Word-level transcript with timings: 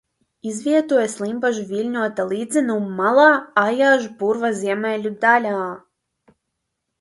Izvietojies 0.51 1.17
Limbažu 1.23 1.65
viļņotā 1.71 2.25
līdzenuma 2.31 2.89
malā 3.01 3.27
Aijažu 3.65 4.09
purva 4.23 4.53
ziemeļu 4.63 5.13
daļā. 5.27 5.61